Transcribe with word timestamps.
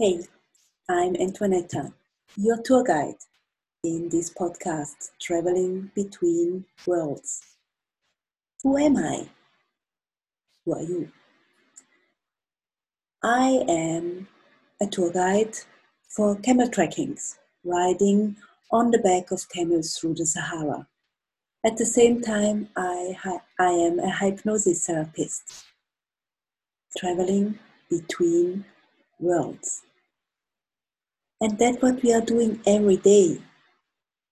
Hey, 0.00 0.20
I'm 0.88 1.14
Antoinetta, 1.14 1.92
your 2.36 2.62
tour 2.62 2.84
guide 2.84 3.16
in 3.82 4.08
this 4.10 4.32
podcast, 4.32 5.10
Traveling 5.20 5.90
Between 5.92 6.66
Worlds. 6.86 7.40
Who 8.62 8.76
am 8.76 8.96
I? 8.96 9.28
Who 10.64 10.74
are 10.74 10.82
you? 10.82 11.10
I 13.24 13.64
am 13.68 14.28
a 14.80 14.86
tour 14.86 15.10
guide 15.10 15.56
for 16.08 16.36
camel 16.36 16.68
trekkings, 16.68 17.36
riding 17.64 18.36
on 18.70 18.92
the 18.92 18.98
back 18.98 19.32
of 19.32 19.48
camels 19.48 19.98
through 19.98 20.14
the 20.14 20.26
Sahara. 20.26 20.86
At 21.66 21.76
the 21.76 21.86
same 21.86 22.22
time, 22.22 22.68
I, 22.76 23.16
I 23.58 23.70
am 23.70 23.98
a 23.98 24.16
hypnosis 24.16 24.86
therapist, 24.86 25.64
traveling 26.96 27.58
between 27.90 28.64
worlds. 29.18 29.82
And 31.40 31.58
that's 31.58 31.80
what 31.80 32.02
we 32.02 32.12
are 32.12 32.20
doing 32.20 32.60
every 32.66 32.96
day. 32.96 33.38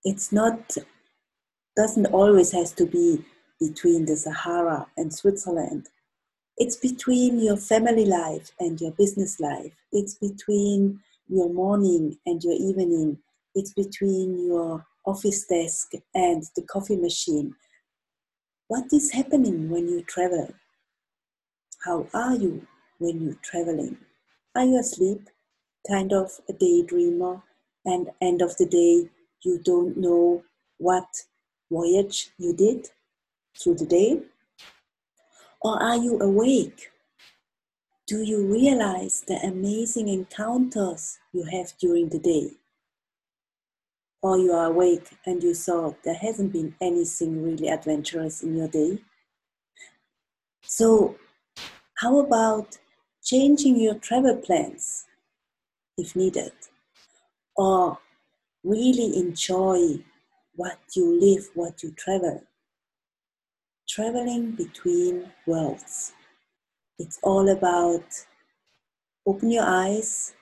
It's 0.04 0.32
not, 0.32 0.76
doesn't 1.76 2.06
always 2.06 2.52
has 2.52 2.72
to 2.72 2.86
be 2.86 3.24
between 3.60 4.06
the 4.06 4.16
Sahara 4.16 4.86
and 4.96 5.12
Switzerland. 5.12 5.88
It's 6.56 6.76
between 6.76 7.38
your 7.38 7.56
family 7.56 8.06
life 8.06 8.50
and 8.58 8.80
your 8.80 8.92
business 8.92 9.38
life. 9.38 9.72
It's 9.92 10.14
between 10.14 11.00
your 11.28 11.52
morning 11.52 12.18
and 12.26 12.42
your 12.42 12.54
evening. 12.54 13.18
It's 13.54 13.72
between 13.72 14.46
your 14.46 14.84
office 15.04 15.46
desk 15.46 15.92
and 16.14 16.42
the 16.56 16.62
coffee 16.62 16.96
machine. 16.96 17.54
What 18.68 18.86
is 18.92 19.12
happening 19.12 19.70
when 19.70 19.88
you 19.88 20.02
travel? 20.02 20.52
How 21.84 22.08
are 22.12 22.34
you 22.34 22.66
when 22.98 23.20
you're 23.20 23.38
traveling? 23.42 23.98
Are 24.56 24.64
you 24.64 24.80
asleep? 24.80 25.28
Kind 25.88 26.12
of 26.12 26.40
a 26.48 26.52
daydreamer, 26.52 27.42
and 27.84 28.10
end 28.20 28.42
of 28.42 28.56
the 28.56 28.66
day, 28.66 29.08
you 29.42 29.60
don't 29.62 29.96
know 29.96 30.42
what 30.78 31.06
voyage 31.70 32.30
you 32.38 32.52
did 32.52 32.90
through 33.58 33.76
the 33.76 33.86
day? 33.86 34.20
Or 35.60 35.82
are 35.82 35.96
you 35.96 36.20
awake? 36.20 36.90
Do 38.06 38.22
you 38.22 38.46
realize 38.46 39.24
the 39.26 39.36
amazing 39.36 40.08
encounters 40.08 41.18
you 41.32 41.44
have 41.44 41.72
during 41.78 42.08
the 42.08 42.18
day? 42.18 42.50
Or 44.22 44.38
you 44.38 44.52
are 44.52 44.66
awake 44.66 45.16
and 45.24 45.42
you 45.42 45.54
thought 45.54 46.02
there 46.02 46.14
hasn't 46.14 46.52
been 46.52 46.74
anything 46.80 47.42
really 47.42 47.68
adventurous 47.68 48.42
in 48.42 48.56
your 48.56 48.68
day? 48.68 48.98
So, 50.62 51.16
how 51.98 52.18
about 52.18 52.78
changing 53.22 53.78
your 53.80 53.94
travel 53.94 54.36
plans 54.36 55.05
if 55.96 56.14
needed, 56.16 56.52
or 57.56 57.98
really 58.64 59.16
enjoy 59.16 60.04
what 60.54 60.78
you 60.94 61.20
live, 61.20 61.48
what 61.54 61.82
you 61.82 61.90
travel. 61.92 62.42
Traveling 63.88 64.52
between 64.52 65.30
worlds. 65.46 66.12
It's 66.98 67.18
all 67.22 67.48
about 67.48 68.04
open 69.26 69.50
your 69.50 69.64
eyes, 69.64 70.34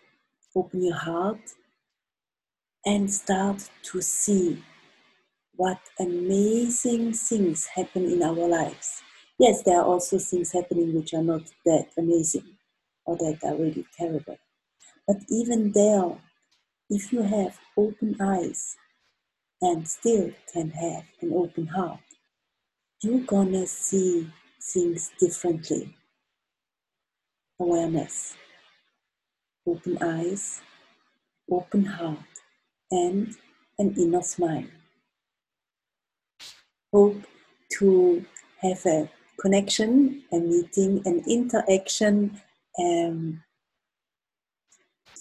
open 0.54 0.82
your 0.82 0.96
heart, 0.96 1.40
and 2.86 3.12
start 3.12 3.68
to 3.82 4.00
see 4.00 4.62
what 5.56 5.80
amazing 5.98 7.12
things 7.12 7.66
happen 7.66 8.04
in 8.10 8.22
our 8.22 8.48
lives. 8.48 9.02
Yes, 9.38 9.62
there 9.62 9.78
are 9.80 9.84
also 9.84 10.18
things 10.18 10.52
happening 10.52 10.94
which 10.94 11.14
are 11.14 11.22
not 11.22 11.42
that 11.64 11.88
amazing 11.96 12.56
or 13.04 13.16
that 13.16 13.38
are 13.44 13.56
really 13.56 13.86
terrible. 13.96 14.38
But 15.06 15.18
even 15.28 15.72
there, 15.72 16.16
if 16.88 17.12
you 17.12 17.22
have 17.22 17.58
open 17.76 18.16
eyes 18.20 18.76
and 19.60 19.86
still 19.86 20.32
can 20.52 20.70
have 20.70 21.04
an 21.20 21.32
open 21.34 21.66
heart, 21.66 22.00
you're 23.02 23.20
gonna 23.26 23.66
see 23.66 24.30
things 24.60 25.10
differently. 25.20 25.94
Awareness, 27.60 28.34
open 29.66 29.98
eyes, 30.02 30.60
open 31.50 31.84
heart, 31.84 32.18
and 32.90 33.34
an 33.78 33.94
inner 33.98 34.22
smile. 34.22 34.66
Hope 36.92 37.22
to 37.78 38.24
have 38.60 38.86
a 38.86 39.10
connection, 39.38 40.22
a 40.32 40.38
meeting, 40.38 41.02
an 41.04 41.22
interaction, 41.28 42.40
um, 42.78 43.42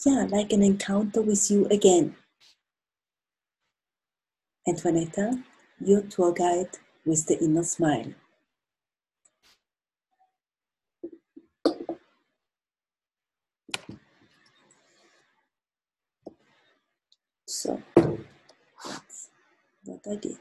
yeah, 0.05 0.27
like 0.29 0.51
an 0.51 0.61
encounter 0.63 1.21
with 1.21 1.49
you 1.49 1.65
again. 1.67 2.15
Antoinetta, 4.67 5.43
your 5.79 6.01
tour 6.03 6.33
guide 6.33 6.77
with 7.05 7.25
the 7.27 7.37
inner 7.43 7.63
smile. 7.63 8.13
So, 17.45 17.81
that's 17.95 19.29
what 19.85 20.01
I 20.09 20.15
did. 20.15 20.37